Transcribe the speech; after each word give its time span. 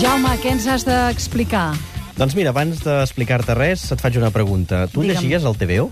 ens 0.00 0.66
has 0.66 0.84
d'explicar? 0.86 1.74
Doncs 2.16 2.32
mira, 2.36 2.50
abans 2.54 2.78
d'explicar-te 2.80 3.52
res, 3.54 3.82
et 3.92 4.00
faig 4.00 4.16
una 4.16 4.30
pregunta. 4.30 4.86
Tu 4.88 5.02
Digue'm. 5.02 5.20
llegies 5.20 5.44
el 5.44 5.56
TVO? 5.56 5.90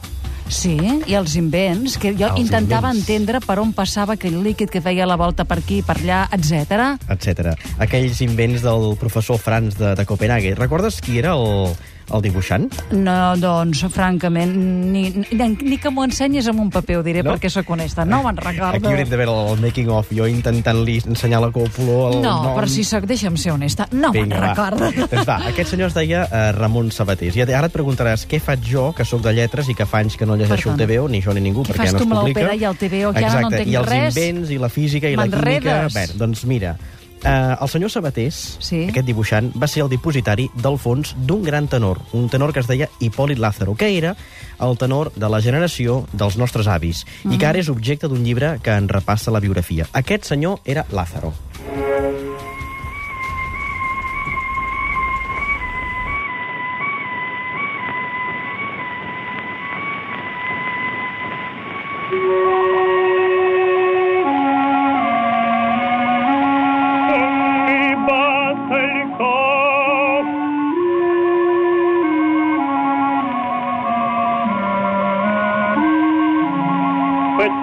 Sí, 0.48 0.78
i 1.06 1.12
els 1.15 1.34
invents, 1.37 1.98
que 1.98 2.15
jo 2.16 2.27
Els 2.30 2.41
intentava 2.41 2.88
invents. 2.88 3.05
entendre 3.09 3.41
per 3.41 3.59
on 3.59 3.74
passava 3.74 4.15
aquell 4.15 4.42
líquid 4.42 4.70
que 4.70 4.80
feia 4.80 5.05
la 5.05 5.16
volta 5.16 5.45
per 5.45 5.59
aquí, 5.59 5.82
per 5.82 5.96
allà, 5.98 6.27
etc. 6.32 6.96
etc. 7.10 7.52
Aquells 7.79 8.23
invents 8.23 8.62
del 8.62 8.96
professor 8.96 9.37
Franz 9.38 9.77
de, 9.77 9.95
de 9.95 10.06
Copenhague. 10.06 10.54
Recordes 10.54 11.02
qui 11.02 11.18
era 11.18 11.34
el, 11.34 11.77
el 12.14 12.22
dibuixant? 12.24 12.68
No, 12.92 13.34
doncs, 13.40 13.82
francament, 13.92 14.54
ni, 14.92 15.08
ni, 15.12 15.48
ni 15.62 15.78
que 15.80 15.90
m'ho 15.92 16.04
ensenyis 16.08 16.48
amb 16.48 16.60
un 16.64 16.70
paper, 16.72 16.98
ho 17.00 17.02
diré, 17.06 17.22
No? 17.22 17.34
perquè 17.34 17.50
sóc 17.52 17.68
honesta. 17.74 18.04
No 18.08 18.22
me'n 18.24 18.36
recordo. 18.36 18.76
Aquí 18.78 18.86
hauríem 18.86 19.08
de 19.10 19.16
veure 19.20 19.34
el 19.52 19.60
making 19.60 19.90
of, 19.92 20.08
jo 20.14 20.26
intentant-li 20.30 20.98
ensenyar 21.06 21.40
la 21.44 21.50
còpula... 21.54 21.98
El 22.14 22.22
No, 22.22 22.34
nom. 22.44 22.54
però 22.56 22.66
si 22.70 22.84
sóc, 22.84 23.04
deixa'm 23.08 23.36
ser 23.36 23.52
honesta, 23.52 23.88
no 23.92 24.12
me'n 24.14 24.30
recordo. 24.32 24.88
Doncs 24.94 25.26
va, 25.28 25.38
aquest 25.52 25.74
senyor 25.74 25.88
es 25.92 25.98
deia 25.98 26.24
uh, 26.26 26.52
Ramon 26.56 26.90
Sabatés. 26.94 27.36
I 27.36 27.42
ara 27.48 27.66
et 27.68 27.74
preguntaràs 27.74 28.26
què 28.28 28.40
faig 28.40 28.64
jo, 28.64 28.90
que 28.96 29.04
sóc 29.04 29.22
de 29.24 29.32
lletres 29.36 29.68
i 29.68 29.74
que 29.78 29.87
fa 29.87 30.00
anys 30.04 30.16
que 30.16 30.26
no 30.26 30.37
llegeixo 30.37 30.70
Perdona. 30.72 30.84
el 30.84 30.98
TVO, 30.98 31.09
ni 31.12 31.20
jo 31.24 31.34
ni 31.34 31.40
ningú, 31.45 31.62
Què 31.66 31.74
perquè 31.74 31.84
fas 31.84 31.93
ja 31.93 31.93
no 31.93 31.98
tu 31.98 32.04
es 32.04 32.10
amb 32.10 32.20
publica. 32.20 32.40
l'òpera 32.40 32.54
i 32.56 32.65
el 32.65 32.76
TVO, 32.78 33.12
que 33.12 33.24
ara 33.24 33.40
no 33.40 33.48
Exacte, 33.48 33.56
entenc 33.59 33.72
i 33.72 33.76
els 33.82 33.88
res? 33.88 34.16
invents, 34.16 34.50
i 34.50 34.59
la 34.59 34.68
física, 34.68 35.09
i 35.09 35.16
la 35.16 35.26
química... 35.28 35.76
Bé, 35.95 36.06
doncs 36.18 36.45
mira, 36.48 36.76
Uh, 37.24 37.57
el 37.61 37.69
senyor 37.69 37.91
Sabatés, 37.91 38.57
Sí. 38.61 38.85
aquest 38.88 39.07
dibuixant, 39.07 39.51
va 39.61 39.66
ser 39.66 39.83
el 39.83 39.88
dipositari 39.91 40.49
del 40.55 40.79
fons 40.79 41.16
d'un 41.19 41.43
gran 41.43 41.66
tenor, 41.66 41.99
un 42.13 42.29
tenor 42.29 42.52
que 42.52 42.61
es 42.61 42.69
deia 42.69 42.88
Hipòlit 43.01 43.38
Lázaro, 43.38 43.74
que 43.74 43.97
era 43.99 44.16
el 44.61 44.79
tenor 44.79 45.13
de 45.15 45.29
la 45.29 45.41
generació 45.43 46.07
dels 46.13 46.37
nostres 46.39 46.69
avis, 46.69 47.05
i 47.29 47.37
que 47.37 47.46
ara 47.46 47.59
és 47.59 47.69
objecte 47.69 48.09
d'un 48.09 48.23
llibre 48.24 48.59
que 48.63 48.71
en 48.71 48.89
repassa 48.89 49.30
la 49.35 49.41
biografia. 49.41 49.87
Aquest 49.93 50.24
senyor 50.24 50.61
era 50.65 50.87
Lázaro. 50.93 51.35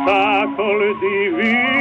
Spettacolo 0.06 0.94
divino 1.02 1.74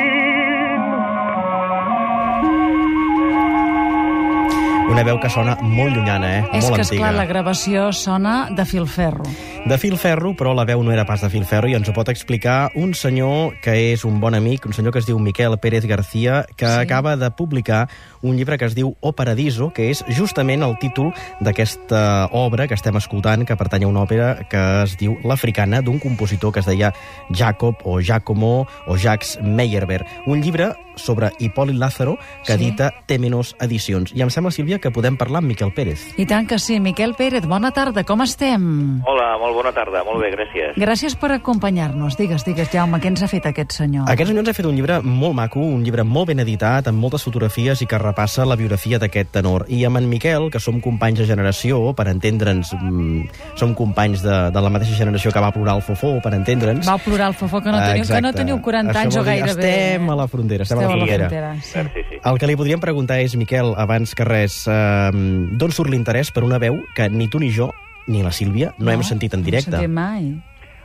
Una 4.90 5.02
veu 5.02 5.18
que 5.18 5.28
sona 5.32 5.56
molt 5.60 5.96
llunyana, 5.96 6.28
eh? 6.38 6.42
És 6.54 6.68
molt 6.68 6.76
que, 6.76 6.84
antiga. 6.84 6.84
esclar, 6.84 7.14
la 7.16 7.24
gravació 7.26 7.88
sona 7.96 8.34
de 8.54 8.64
filferro. 8.68 9.24
De 9.64 9.78
filferro, 9.80 10.34
però 10.36 10.52
la 10.52 10.66
veu 10.68 10.82
no 10.84 10.92
era 10.92 11.06
pas 11.08 11.22
de 11.24 11.30
filferro 11.32 11.70
i 11.70 11.72
ens 11.72 11.88
ho 11.88 11.94
pot 11.96 12.10
explicar 12.12 12.68
un 12.76 12.90
senyor 12.92 13.54
que 13.64 13.72
és 13.94 14.02
un 14.04 14.18
bon 14.20 14.34
amic, 14.36 14.66
un 14.68 14.74
senyor 14.76 14.92
que 14.92 15.00
es 15.00 15.06
diu 15.08 15.16
Miquel 15.18 15.56
Pérez 15.56 15.86
García, 15.88 16.44
que 16.54 16.66
Sí. 16.68 16.72
sí. 16.74 16.78
acaba 16.82 17.16
de 17.16 17.30
publicar 17.30 17.88
un 18.20 18.36
llibre 18.36 18.58
que 18.58 18.66
es 18.66 18.74
diu 18.74 18.94
O 19.00 19.12
Paradiso, 19.14 19.70
que 19.72 19.88
és 19.90 20.04
justament 20.18 20.62
el 20.62 20.76
títol 20.78 21.14
d'aquesta 21.40 22.28
obra 22.32 22.68
que 22.68 22.74
estem 22.74 22.96
escoltant, 22.96 23.46
que 23.46 23.56
pertany 23.56 23.84
a 23.84 23.88
una 23.88 24.02
òpera 24.04 24.46
que 24.50 24.82
es 24.84 24.98
diu 24.98 25.16
L'Africana, 25.24 25.80
d'un 25.80 25.98
compositor 25.98 26.52
que 26.52 26.60
es 26.60 26.66
deia 26.66 26.92
Jacob 27.32 27.76
o 27.84 28.00
Giacomo 28.02 28.66
o 28.86 28.96
Jacques 28.98 29.38
Meyerbeer. 29.42 30.04
Un 30.26 30.42
llibre 30.42 30.74
sobre 30.96 31.32
Hipòlit 31.40 31.74
Lázaro 31.76 32.18
que 32.44 32.52
Sí. 32.52 32.64
edita 32.64 32.92
Temenos 33.06 33.56
Edicions. 33.60 34.12
I 34.14 34.20
em 34.22 34.30
sembla, 34.30 34.52
Sílvia, 34.52 34.78
que 34.78 34.90
podem 34.92 35.16
parlar 35.16 35.38
amb 35.38 35.48
Miquel 35.48 35.72
Pérez. 35.72 36.12
I 36.18 36.26
tant 36.26 36.46
que 36.46 36.58
sí. 36.58 36.78
Miquel 36.80 37.14
Pérez, 37.14 37.46
bona 37.46 37.72
tarda, 37.72 38.04
com 38.04 38.20
estem? 38.22 39.02
Hola, 39.06 39.36
molt 39.38 39.53
bona 39.54 39.72
tarda, 39.72 40.02
molt 40.06 40.20
bé, 40.22 40.30
gràcies. 40.34 40.74
Gràcies 40.80 41.14
per 41.18 41.30
acompanyar-nos. 41.36 42.16
Digues, 42.18 42.44
digues, 42.46 42.68
Jaume, 42.72 42.98
què 43.00 43.08
ens 43.12 43.22
ha 43.24 43.28
fet 43.30 43.46
aquest 43.46 43.72
senyor? 43.76 44.08
Aquest 44.10 44.28
senyor 44.30 44.42
ens 44.44 44.50
ha 44.52 44.56
fet 44.56 44.66
un 44.68 44.74
llibre 44.76 45.00
molt 45.02 45.34
maco, 45.38 45.60
un 45.60 45.84
llibre 45.86 46.04
molt 46.04 46.28
ben 46.32 46.42
editat, 46.42 46.88
amb 46.90 46.98
moltes 47.00 47.24
fotografies 47.26 47.80
i 47.82 47.88
que 47.90 47.98
repassa 47.98 48.44
la 48.44 48.56
biografia 48.60 48.98
d'aquest 48.98 49.30
tenor. 49.38 49.66
I 49.68 49.84
amb 49.88 50.00
en 50.02 50.08
Miquel, 50.10 50.50
que 50.50 50.60
som 50.60 50.80
companys 50.84 51.22
de 51.22 51.26
generació, 51.30 51.80
per 51.94 52.08
entendre'ns, 52.12 52.74
mm, 52.74 53.56
som 53.60 53.74
companys 53.74 54.22
de, 54.22 54.50
de 54.50 54.60
la 54.64 54.70
mateixa 54.74 54.98
generació 54.98 55.32
que 55.32 55.40
va 55.40 55.52
plorar 55.54 55.76
el 55.76 55.82
Fofó, 55.82 56.16
per 56.24 56.34
entendre'ns... 56.34 56.86
Vau 56.86 56.98
plorar 57.04 57.28
el 57.32 57.34
fofó 57.38 57.60
que 57.62 57.70
no 57.70 57.78
teniu, 57.78 58.04
que 58.04 58.20
no 58.20 58.28
Exacte. 58.28 58.38
teniu 58.42 58.60
40 58.62 58.92
Això 58.92 59.04
anys 59.06 59.16
o 59.16 59.24
gairebé. 59.24 59.70
Estem 59.74 60.10
a 60.10 60.16
la 60.16 60.28
frontera, 60.28 60.62
estem 60.64 60.78
Esteu 60.78 60.90
a 60.90 60.96
la 60.96 61.06
frontera. 61.06 61.54
sí. 61.62 61.80
Sí, 61.94 62.02
sí. 62.10 62.20
El 62.24 62.38
que 62.38 62.46
li 62.48 62.56
podríem 62.56 62.80
preguntar 62.80 63.18
és, 63.20 63.34
Miquel, 63.36 63.74
abans 63.76 64.14
que 64.16 64.24
res, 64.24 64.62
eh, 64.66 65.10
d'on 65.12 65.72
surt 65.72 65.90
l'interès 65.92 66.30
per 66.32 66.44
una 66.44 66.58
veu 66.58 66.78
que 66.96 67.08
ni 67.10 67.28
tu 67.28 67.38
ni 67.38 67.50
jo, 67.52 67.70
ni 68.06 68.22
la 68.22 68.32
Sílvia, 68.32 68.74
no, 68.78 68.90
hem 68.92 69.06
sentit 69.06 69.34
en 69.34 69.46
directe? 69.46 69.70
No 69.70 69.80
hem 69.80 69.88
sentit 69.88 69.96
mai. 70.00 70.34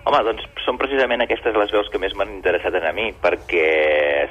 Home, 0.09 0.19
doncs 0.25 0.45
són 0.63 0.77
precisament 0.79 1.21
aquestes 1.21 1.53
les 1.59 1.71
veus 1.75 1.89
que 1.91 1.99
més 2.01 2.13
m'han 2.17 2.31
interessat 2.31 2.73
a 2.79 2.91
mi, 2.95 3.09
perquè 3.21 3.65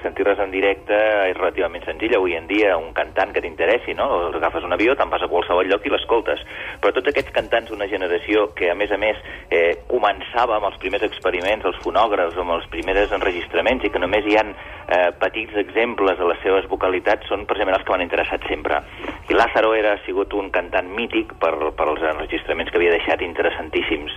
sentir-les 0.03 0.41
en 0.43 0.50
directe 0.50 0.97
és 1.28 1.37
relativament 1.37 1.84
senzill. 1.87 2.16
Avui 2.16 2.34
en 2.34 2.49
dia, 2.50 2.72
un 2.81 2.88
cantant 2.97 3.34
que 3.34 3.43
t'interessi, 3.44 3.94
no? 3.99 4.09
Agafes 4.38 4.65
un 4.66 4.75
avió, 4.75 4.97
te'n 4.99 5.12
vas 5.12 5.22
a 5.22 5.28
qualsevol 5.31 5.69
lloc 5.71 5.87
i 5.87 5.93
l'escoltes. 5.93 6.43
Però 6.82 6.94
tots 6.97 7.12
aquests 7.12 7.34
cantants 7.37 7.71
d'una 7.71 7.87
generació 7.91 8.49
que, 8.59 8.72
a 8.72 8.76
més 8.78 8.91
a 8.91 8.99
més, 8.99 9.20
eh, 9.55 9.76
començava 9.93 10.56
amb 10.56 10.70
els 10.70 10.81
primers 10.82 11.05
experiments, 11.06 11.69
els 11.69 11.78
fonògrafs, 11.84 12.41
amb 12.41 12.56
els 12.56 12.66
primers 12.72 13.15
enregistraments, 13.15 13.84
i 13.84 13.93
que 13.94 14.03
només 14.03 14.26
hi 14.26 14.38
han 14.41 14.55
eh, 14.55 15.12
petits 15.20 15.55
exemples 15.62 16.19
de 16.19 16.32
les 16.32 16.43
seves 16.43 16.66
vocalitats, 16.72 17.28
són 17.28 17.47
precisament 17.47 17.78
els 17.78 17.87
que 17.87 17.94
m'han 17.94 18.09
interessat 18.09 18.50
sempre. 18.50 18.82
I 19.28 19.34
Lázaro 19.34 19.75
era 19.75 19.93
ha 19.93 20.05
sigut 20.06 20.33
un 20.33 20.49
cantant 20.50 20.89
mític 20.97 21.34
per, 21.41 21.53
per 21.77 21.87
als 21.89 22.05
enregistraments 22.15 22.72
que 22.72 22.81
havia 22.81 22.94
deixat 22.94 23.21
interessantíssims. 23.25 24.15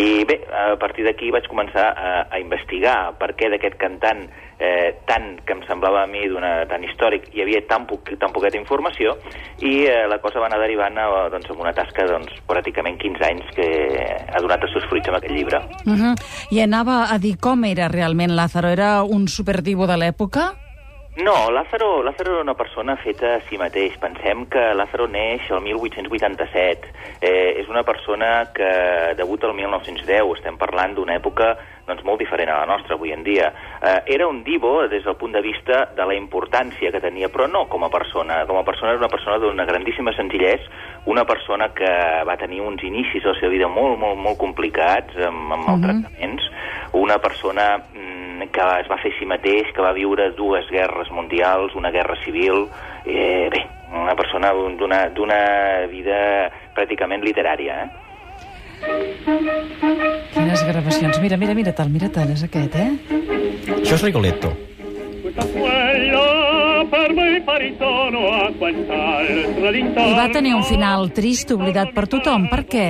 I 0.00 0.24
bé, 0.24 0.40
a 0.48 0.74
partir 0.80 1.04
d'aquí 1.04 1.30
vaig 1.34 1.46
començar 1.50 1.90
a, 1.92 2.14
a 2.32 2.40
investigar 2.40 3.12
per 3.20 3.34
què 3.36 3.50
d'aquest 3.52 3.76
cantant 3.78 4.24
eh, 4.58 4.96
tan, 5.06 5.36
que 5.44 5.52
em 5.52 5.62
semblava 5.68 6.02
a 6.04 6.08
mi 6.08 6.24
tan 6.68 6.84
històric, 6.84 7.28
hi 7.34 7.42
havia 7.44 7.60
tan, 7.68 7.86
poc, 7.86 8.08
tan 8.18 8.32
poqueta 8.32 8.58
informació 8.58 9.14
i 9.60 9.84
eh, 9.84 10.06
la 10.08 10.18
cosa 10.24 10.40
va 10.40 10.48
anar 10.48 10.62
derivant 10.62 10.96
a, 10.98 11.06
doncs, 11.32 11.50
amb 11.52 11.60
una 11.60 11.74
tasca 11.76 12.08
doncs, 12.08 12.32
pràcticament 12.48 12.98
15 13.02 13.28
anys 13.28 13.54
que 13.56 13.68
ha 14.32 14.40
donat 14.40 14.64
els 14.64 14.72
seus 14.72 14.88
fruits 14.88 15.12
amb 15.12 15.20
aquest 15.20 15.34
llibre. 15.34 15.60
Uh 15.84 15.92
-huh. 15.92 16.14
I 16.50 16.60
anava 16.60 17.12
a 17.12 17.18
dir 17.18 17.36
com 17.38 17.64
era 17.64 17.88
realment 17.88 18.34
Lázaro. 18.34 18.68
Era 18.68 19.02
un 19.02 19.28
superdivo 19.28 19.86
de 19.86 19.96
l'època? 19.96 20.63
No, 21.16 21.48
Lázaro, 21.48 22.02
Lázaro 22.02 22.32
era 22.32 22.42
una 22.42 22.54
persona 22.54 22.96
feta 22.96 23.36
a 23.36 23.40
si 23.46 23.54
mateix. 23.54 23.94
Pensem 24.02 24.48
que 24.50 24.62
Lázaro 24.74 25.06
neix 25.06 25.46
el 25.46 25.60
1887. 25.62 26.90
Eh, 27.20 27.60
és 27.60 27.68
una 27.70 27.84
persona 27.86 28.48
que 28.50 29.14
debuta 29.14 29.46
el 29.46 29.54
1910. 29.54 30.32
Estem 30.34 30.58
parlant 30.58 30.96
d'una 30.96 31.14
època 31.14 31.52
doncs, 31.86 32.02
molt 32.02 32.18
diferent 32.18 32.50
a 32.50 32.58
la 32.64 32.66
nostra 32.66 32.96
avui 32.98 33.14
en 33.14 33.22
dia. 33.22 33.52
Eh, 33.78 34.00
era 34.16 34.26
un 34.26 34.42
divo 34.42 34.88
des 34.88 35.04
del 35.04 35.14
punt 35.14 35.38
de 35.38 35.44
vista 35.44 35.84
de 35.94 36.02
la 36.02 36.18
importància 36.18 36.90
que 36.90 37.00
tenia, 37.04 37.30
però 37.30 37.46
no 37.46 37.68
com 37.70 37.86
a 37.86 37.92
persona. 37.94 38.42
Com 38.50 38.58
a 38.58 38.66
persona 38.66 38.90
era 38.90 39.04
una 39.04 39.12
persona 39.12 39.38
d'una 39.38 39.70
grandíssima 39.70 40.16
senzillesa, 40.18 40.66
una 41.06 41.22
persona 41.24 41.70
que 41.78 41.94
va 42.26 42.40
tenir 42.42 42.58
uns 42.60 42.82
inicis 42.82 43.22
a 43.22 43.36
la 43.36 43.38
seva 43.38 43.54
vida 43.54 43.70
molt, 43.70 44.00
molt, 44.02 44.18
molt 44.18 44.42
complicats, 44.42 45.14
amb, 45.14 45.46
amb 45.46 45.70
maltractaments, 45.70 46.50
una 46.98 47.22
persona 47.22 47.84
que 48.52 48.66
es 48.80 48.88
va 48.90 48.98
fer 49.02 49.12
a 49.12 49.18
si 49.18 49.26
mateix, 49.28 49.70
que 49.74 49.82
va 49.82 49.92
viure 49.96 50.30
dues 50.36 50.68
guerres 50.70 51.10
mundials, 51.10 51.74
una 51.74 51.90
guerra 51.94 52.16
civil, 52.24 52.66
eh, 53.04 53.48
bé, 53.52 53.62
una 53.94 54.14
persona 54.14 54.52
d'una 54.52 55.08
d'una 55.14 55.40
vida 55.90 56.50
pràcticament 56.74 57.22
literària, 57.24 57.84
eh? 57.84 57.88
Quines 60.34 60.64
gravacions. 60.66 61.20
Mira, 61.22 61.36
mira, 61.36 61.54
mira 61.54 61.72
tal, 61.72 61.88
mira 61.90 62.10
tal, 62.12 62.30
és 62.34 62.44
aquest, 62.44 62.74
eh? 62.76 62.90
Això 63.80 63.96
és 63.96 64.04
Rigoletto. 64.04 64.52
I 70.04 70.14
va 70.14 70.28
tenir 70.32 70.54
un 70.54 70.64
final 70.68 71.10
trist, 71.16 71.50
oblidat 71.56 71.94
per 71.94 72.06
tothom. 72.10 72.48
Per 72.50 72.64
què? 72.68 72.88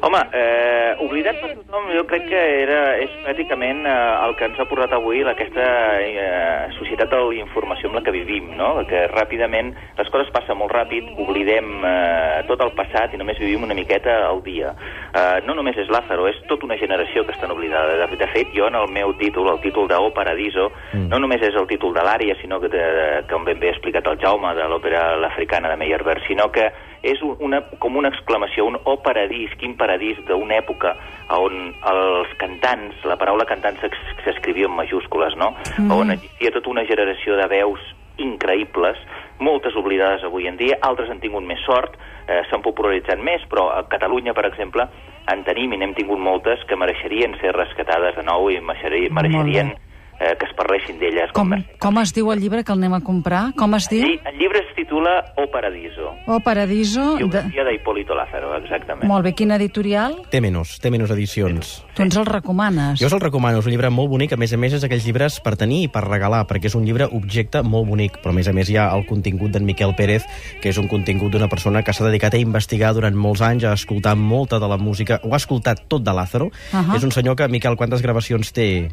Home, 0.00 0.18
eh, 0.30 0.94
oblidat 1.02 1.40
per 1.42 1.48
tothom, 1.56 1.88
jo 1.90 2.04
crec 2.06 2.28
que 2.30 2.40
era, 2.62 2.78
és 3.02 3.10
pràcticament 3.24 3.80
eh, 3.82 3.94
el 4.28 4.34
que 4.38 4.46
ens 4.46 4.60
ha 4.62 4.66
portat 4.70 4.92
avui 4.94 5.24
aquesta 5.26 5.64
eh, 5.98 6.68
societat 6.76 7.10
de 7.10 7.18
la 7.18 7.34
informació 7.40 7.90
amb 7.90 7.98
la 7.98 8.02
que 8.06 8.14
vivim, 8.14 8.52
no? 8.60 8.76
Que 8.86 9.08
ràpidament 9.10 9.72
les 9.98 10.10
coses 10.14 10.30
passen 10.34 10.60
molt 10.60 10.70
ràpid, 10.76 11.10
oblidem 11.18 11.82
eh, 11.82 12.44
tot 12.46 12.62
el 12.62 12.70
passat 12.78 13.14
i 13.14 13.18
només 13.18 13.40
vivim 13.42 13.66
una 13.66 13.74
miqueta 13.74 14.20
al 14.28 14.38
dia. 14.46 14.70
Eh, 15.10 15.40
no 15.48 15.56
només 15.58 15.80
és 15.82 15.90
Lázaro, 15.90 16.28
és 16.30 16.38
tota 16.46 16.68
una 16.68 16.78
generació 16.78 17.26
que 17.26 17.34
estan 17.34 17.50
oblidada. 17.50 17.98
De, 17.98 18.20
de 18.22 18.30
fet, 18.36 18.54
jo 18.54 18.68
en 18.70 18.78
el 18.78 18.86
meu 18.94 19.16
títol, 19.18 19.50
el 19.50 19.62
títol 19.66 19.90
de 19.90 19.98
O 19.98 20.12
Paradiso, 20.14 20.70
mm. 20.92 21.08
no 21.10 21.18
només 21.18 21.42
és 21.42 21.58
el 21.58 21.66
títol 21.66 21.96
de 21.96 22.06
l'àrea, 22.06 22.38
sinó 22.38 22.62
que, 22.62 22.70
de, 22.70 22.84
com 23.32 23.42
ben 23.48 23.58
bé 23.58 23.72
ha 23.72 23.74
explicat 23.74 24.06
el 24.06 24.22
Jaume, 24.22 24.54
de 24.54 24.70
l'òpera 24.70 25.08
l'africana 25.18 25.74
de 25.74 25.82
Meyerbeer, 25.82 26.22
sinó 26.28 26.52
que 26.54 26.70
és 27.02 27.20
una, 27.22 27.60
com 27.82 27.96
una 27.96 28.10
exclamació, 28.12 28.66
un 28.66 28.78
oh 28.84 28.98
paradís, 29.04 29.52
quin 29.60 29.76
paradís 29.78 30.18
d'una 30.26 30.58
època 30.58 30.94
on 31.34 31.72
els 31.92 32.34
cantants, 32.40 32.98
la 33.04 33.18
paraula 33.20 33.46
cantant 33.48 33.78
s'escrivia 34.24 34.66
en 34.66 34.76
majúscules, 34.76 35.36
no? 35.36 35.52
Mm. 35.76 35.92
On 35.94 36.10
existia 36.16 36.52
tota 36.54 36.72
una 36.72 36.86
generació 36.88 37.36
de 37.38 37.46
veus 37.52 37.82
increïbles, 38.18 38.98
moltes 39.38 39.76
oblidades 39.78 40.24
avui 40.26 40.48
en 40.50 40.56
dia, 40.58 40.78
altres 40.82 41.10
han 41.10 41.20
tingut 41.22 41.44
més 41.46 41.60
sort, 41.66 41.94
eh, 42.26 42.42
s'han 42.50 42.64
popularitzat 42.64 43.22
més, 43.22 43.44
però 43.50 43.68
a 43.76 43.84
Catalunya, 43.88 44.34
per 44.34 44.48
exemple, 44.48 44.88
en 45.30 45.44
tenim 45.44 45.72
i 45.72 45.78
n'hem 45.78 45.94
tingut 45.94 46.18
moltes 46.18 46.64
que 46.66 46.76
mereixerien 46.76 47.36
ser 47.40 47.52
rescatades 47.54 48.16
de 48.16 48.24
nou 48.26 48.50
i 48.50 48.58
mereixerien, 48.60 49.14
mereixerien 49.14 49.76
eh, 50.20 50.36
que 50.38 50.46
es 50.46 50.54
parlessin 50.58 50.98
d'elles. 51.00 51.32
Com, 51.36 51.54
com 51.78 52.00
es 52.02 52.12
diu 52.14 52.30
el 52.32 52.40
llibre 52.42 52.64
que 52.64 52.74
el 52.74 52.82
anem 52.82 52.98
a 52.98 53.00
comprar? 53.04 53.52
Com 53.58 53.74
es 53.78 53.88
diu? 53.90 54.04
Sí, 54.06 54.18
el 54.28 54.38
llibre 54.38 54.62
es 54.64 54.74
titula 54.76 55.32
O 55.36 55.48
Paradiso, 55.50 56.14
O 56.26 56.40
Paradiso. 56.40 57.16
De... 57.18 57.26
biografia 57.26 57.64
d'Hipólito 57.64 58.14
Lázaro, 58.14 58.54
exactament. 58.58 59.08
Molt 59.08 59.26
bé, 59.26 59.34
quina 59.38 59.56
editorial? 59.58 60.16
Té 60.32 60.40
menys, 60.44 60.76
té 60.82 60.90
menys 60.94 61.12
edicions. 61.14 61.74
Tu 61.94 62.04
ens 62.04 62.18
el 62.18 62.26
recomanes. 62.28 62.98
Jo 63.00 63.08
us 63.10 63.16
el 63.16 63.22
recomano, 63.22 63.60
és 63.62 63.68
un 63.68 63.74
llibre 63.74 63.90
molt 63.94 64.10
bonic, 64.12 64.34
a 64.34 64.40
més 64.40 64.52
a 64.54 64.60
més 64.60 64.76
és 64.78 64.86
aquells 64.86 65.06
llibres 65.06 65.40
per 65.44 65.56
tenir 65.60 65.84
i 65.86 65.90
per 65.92 66.04
regalar, 66.06 66.44
perquè 66.50 66.70
és 66.70 66.76
un 66.78 66.86
llibre 66.86 67.08
objecte 67.18 67.62
molt 67.62 67.88
bonic, 67.88 68.20
però 68.22 68.34
a 68.34 68.38
més 68.38 68.48
a 68.50 68.54
més 68.56 68.70
hi 68.70 68.78
ha 68.78 68.88
el 68.94 69.06
contingut 69.08 69.54
d'en 69.54 69.66
Miquel 69.66 69.94
Pérez, 69.98 70.26
que 70.62 70.72
és 70.72 70.78
un 70.78 70.88
contingut 70.90 71.32
d'una 71.34 71.50
persona 71.50 71.82
que 71.82 71.94
s'ha 71.94 72.06
dedicat 72.06 72.34
a 72.34 72.42
investigar 72.42 72.94
durant 72.96 73.16
molts 73.16 73.42
anys, 73.44 73.64
a 73.64 73.74
escoltar 73.78 74.16
molta 74.18 74.58
de 74.58 74.70
la 74.70 74.78
música, 74.78 75.20
ho 75.22 75.34
ha 75.34 75.42
escoltat 75.42 75.86
tot 75.88 76.04
de 76.04 76.14
Lázaro. 76.14 76.50
Ahà. 76.72 76.96
És 76.96 77.04
un 77.04 77.14
senyor 77.14 77.36
que, 77.36 77.48
Miquel, 77.48 77.76
quantes 77.76 78.02
gravacions 78.02 78.52
té? 78.52 78.88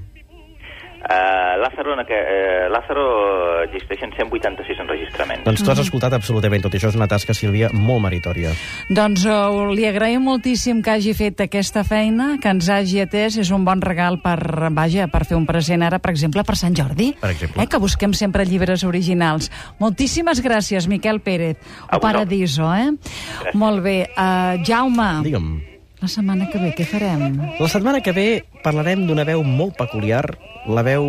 Uh, 1.05 1.61
Lázaro, 1.61 1.93
en 1.93 1.99
aqu- 1.99 2.17
eh, 2.17 2.67
Lázaro 2.67 3.61
existeixen 3.63 4.09
186 4.17 4.79
enregistraments. 4.79 5.43
Doncs 5.45 5.61
tu 5.63 5.69
has 5.69 5.79
escoltat 5.83 6.13
absolutament 6.17 6.63
tot, 6.65 6.73
i 6.73 6.79
això 6.79 6.89
és 6.89 6.95
una 6.97 7.05
tasca, 7.07 7.33
Sílvia, 7.37 7.69
molt 7.71 8.01
meritòria. 8.01 8.49
Doncs 8.89 9.25
uh, 9.29 9.69
li 9.69 9.85
agraïm 9.85 10.23
moltíssim 10.25 10.81
que 10.81 10.95
hagi 10.95 11.13
fet 11.13 11.43
aquesta 11.45 11.83
feina, 11.85 12.39
que 12.41 12.49
ens 12.49 12.69
hagi 12.73 13.03
atès. 13.03 13.37
És 13.37 13.51
un 13.53 13.63
bon 13.67 13.81
regal 13.85 14.17
per, 14.23 14.39
vaja, 14.73 15.05
per 15.07 15.25
fer 15.29 15.37
un 15.37 15.45
present 15.45 15.83
ara, 15.85 15.99
per 16.01 16.09
exemple, 16.15 16.43
per 16.43 16.57
Sant 16.57 16.73
Jordi. 16.73 17.11
Per 17.21 17.29
exemple. 17.29 17.61
Eh, 17.61 17.67
que 17.69 17.77
busquem 17.77 18.13
sempre 18.17 18.45
llibres 18.49 18.83
originals. 18.83 19.51
Moltíssimes 19.79 20.41
gràcies, 20.41 20.87
Miquel 20.89 21.21
Pérez. 21.21 21.57
A 21.87 21.97
O 21.97 21.99
Paradiso, 22.01 22.73
eh? 22.73 22.89
Gràcies. 22.89 23.53
Molt 23.53 23.83
bé. 23.85 24.09
Uh, 24.17 24.57
Jaume, 24.65 25.21
Digue'm. 25.21 25.74
La 26.05 26.09
setmana 26.11 26.45
que 26.51 26.59
ve 26.61 26.69
què 26.77 26.85
farem? 26.85 27.39
La 27.57 27.67
setmana 27.71 27.99
que 28.05 28.11
ve 28.13 28.27
parlarem 28.61 29.07
d'una 29.07 29.23
veu 29.25 29.41
molt 29.41 29.73
peculiar, 29.79 30.23
la 30.69 30.83
veu... 30.85 31.05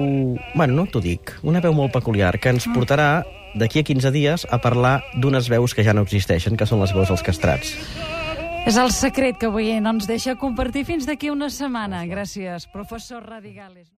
Bueno, 0.55 0.73
no 0.73 0.87
t'ho 0.89 1.03
dic, 1.05 1.35
una 1.45 1.61
veu 1.61 1.75
molt 1.77 1.93
peculiar, 1.93 2.39
que 2.41 2.55
ens 2.55 2.65
portarà 2.73 3.11
d'aquí 3.61 3.83
a 3.83 3.87
15 3.89 4.13
dies 4.15 4.47
a 4.49 4.61
parlar 4.65 5.03
d'unes 5.21 5.51
veus 5.53 5.77
que 5.77 5.85
ja 5.85 5.93
no 5.93 6.07
existeixen, 6.07 6.57
que 6.57 6.69
són 6.69 6.81
les 6.81 6.97
veus 6.97 7.13
dels 7.13 7.25
castrats. 7.27 7.75
És 8.67 8.81
el 8.81 8.89
secret 8.91 9.37
que 9.39 9.51
avui 9.51 9.69
no 9.85 9.93
ens 9.99 10.09
deixa 10.09 10.39
compartir 10.41 10.87
fins 10.89 11.05
d'aquí 11.05 11.29
una 11.31 11.53
setmana. 11.53 12.07
Gràcies, 12.09 12.65
professor 12.73 13.29
Radigales. 13.29 13.93